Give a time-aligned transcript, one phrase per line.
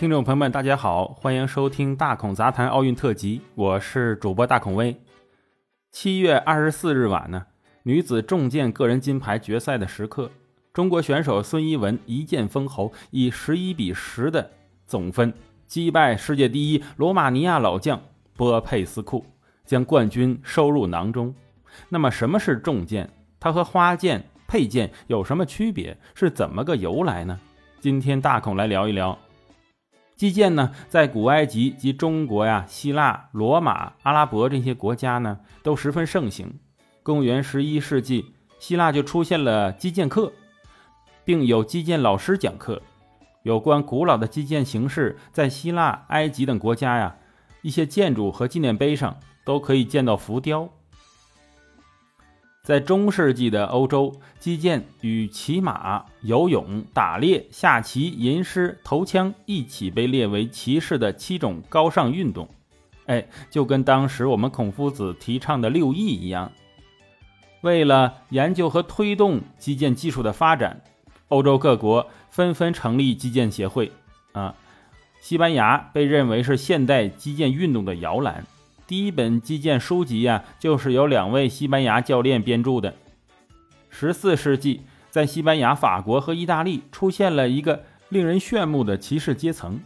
[0.00, 4.98] 听众朋友们，大家好，欢迎收听《大孔杂谈奥运特辑》，我是主播大孔威。
[5.92, 7.44] 七月二十四日晚呢，
[7.82, 10.30] 女子重剑个人金牌决赛的时刻，
[10.72, 14.50] 中国选手孙一文一剑封喉，以十一比十的
[14.86, 15.34] 总分
[15.66, 18.00] 击败世界第一罗马尼亚老将
[18.38, 19.26] 波佩斯库，
[19.66, 21.34] 将冠军收入囊中。
[21.90, 23.10] 那么，什么是重剑？
[23.38, 25.94] 它和花剑、佩剑有什么区别？
[26.14, 27.38] 是怎么个由来呢？
[27.80, 29.18] 今天大孔来聊一聊。
[30.20, 36.58] 击剑呢，在古埃及及中国呀、希腊、罗马、阿拉伯这些国家呢，都十分盛行。
[37.02, 38.26] 公元十一世纪，
[38.58, 40.30] 希腊就出现了击剑课，
[41.24, 42.82] 并有击剑老师讲课。
[43.44, 47.16] 有关古老的击剑形式，在希腊、埃及等国家呀，
[47.62, 49.16] 一些建筑和纪念碑上
[49.46, 50.68] 都可以见到浮雕。
[52.62, 62.46] 在中世纪的欧洲，击剑与骑马、游泳、打猎、下棋、吟诗、投枪一起被列为骑士的七种高尚运动。
[63.06, 66.52] 哎，就跟当时我们孔夫子提倡的六艺一样。
[67.62, 70.82] 为了研究和推动击剑技术的发展，
[71.28, 73.90] 欧洲各国纷纷成立击剑协会。
[74.32, 74.54] 啊，
[75.20, 78.46] 西班牙被认为是现代击剑运动的摇篮。
[78.90, 82.92] 第一本击剑书籍呀，就是由两位西班牙教练编著的。
[83.88, 89.78] 十四世纪，在西班牙、法国和意大利出现了一个令人炫目的骑士阶层，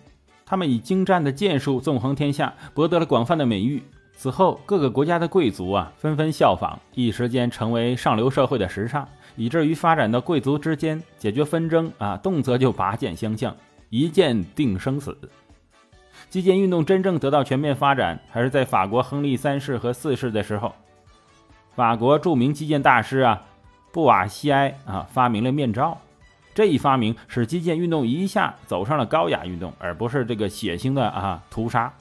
[0.46, 3.83] 他们以精湛的剑术纵横天下，博得了广泛的美誉。
[4.16, 13.55] 此后，各个国家的贵族啊纷纷效仿，一时间成为上流社会的时尚，以至于发展到贵族之间解决纷争啊，动辄就拔剑相向，
[13.91, 15.14] 一剑定生死。
[16.30, 20.75] 击剑运动真正得到全面发展，还是在法国亨利三世和四世的时候。
[21.75, 23.42] 法国著名击剑大师啊，
[23.92, 25.98] 布瓦西埃啊，发明了面罩。
[26.55, 31.92] 这一发明使击剑运动一下走上了高雅运动，而不是这个血腥的啊屠杀。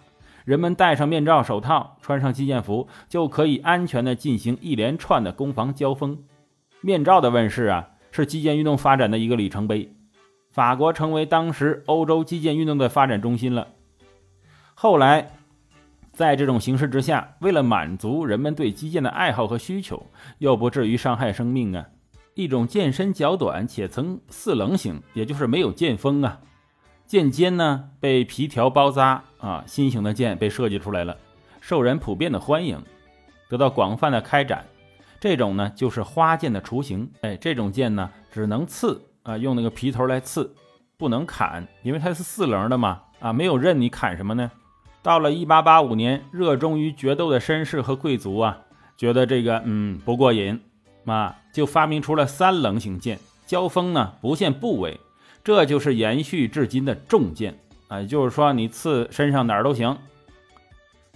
[0.45, 6.17] 人们戴上面罩、手套，穿上击剑服，就可以安全地进行一连串的攻防交锋。
[6.81, 9.91] 面罩的问世啊，是击剑运动发展的一个里程碑。
[10.51, 13.69] 法国成为当时欧洲击剑运动的发展中心了。
[14.83, 15.29] 后来，
[16.11, 20.07] 在这种形势之下，为了满足人们对击剑的爱好和需求，
[20.39, 21.85] 又不至于伤害生命啊，
[22.33, 26.41] 一种剑身较短且呈四棱形，也就是没有剑锋啊，
[27.05, 31.16] 剑尖呢被皮条包扎啊，新型的剑被设计出来了，
[31.61, 32.83] 受人普遍的欢迎，
[33.47, 34.66] 得到广泛的开展。
[35.17, 37.09] 这种呢就是花剑的雏形。
[37.22, 40.53] 哎，这种剑呢只能刺啊，用那个皮头来刺，
[40.97, 44.51] 不能砍，因为它是四棱的嘛啊，没有刃，你砍什么呢？
[45.03, 48.58] 到了一八八五年，热衷于决斗的绅士和贵族啊，
[48.96, 50.58] 觉得这个嗯不过瘾，
[51.06, 54.97] 啊，就发明出了三棱形剑，交锋呢不限部位，
[55.44, 57.59] 这就是延续至今的重剑
[57.90, 59.97] 啊，也就是说你刺身上哪儿都行。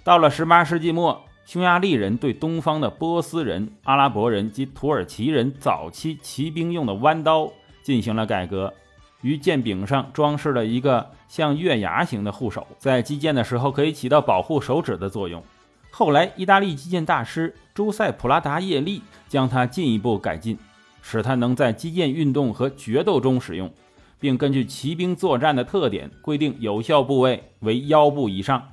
[0.04, 7.50] 到了十八世纪末，匈牙利人对东方的波斯人、阿拉伯人及土耳其人早期骑兵用的弯刀
[7.84, 8.74] 进行了改革。
[9.28, 15.44] 于剑柄上装饰了一个像月牙形的护手，在击剑的时候可以起到保护手指的作用。
[15.92, 20.58] 后来，意大利击剑大师朱塞普拉达叶利将它进一步改进，
[21.02, 23.70] 使它能在击剑运动和决斗中使用，
[24.18, 28.70] 并根据骑兵作战的特点规定有效部位为腰部以上。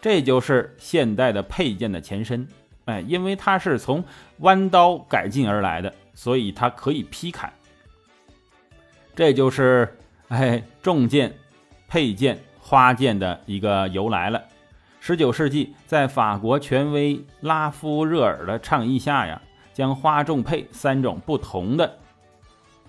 [0.00, 2.48] 这就是现代的佩剑的前身。
[2.86, 4.02] 哎，因为它是从
[4.38, 7.52] 弯刀改进而来的，所以它可以劈砍。
[9.16, 9.96] 这就是
[10.28, 11.34] 哎重剑、
[11.88, 14.42] 佩剑、花剑的一个由来了。
[15.00, 19.40] 十九世纪，在法国权威拉夫热尔的倡议下呀，
[19.72, 21.96] 将花重佩三种不同的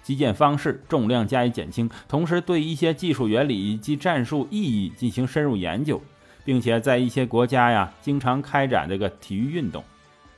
[0.04, 6.02] 击剑方式重量加以减轻，同时对一些技术原理以及战术意义进行深入研究，
[6.44, 9.82] 并且在一些国家呀，经常开展这个体育运动。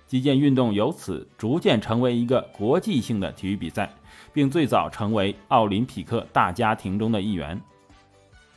[0.09, 3.87] 击剑运动由此逐渐成为一个国际性的体育比赛，
[4.33, 7.61] 并最早成为奥林匹克大家庭中的一员。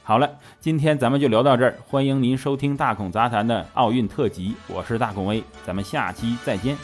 [0.03, 6.75] 好了，今天咱们就聊到这儿，欢迎您收听大孔杂谈的奥运特辑，我是大孔威，咱们下期再见。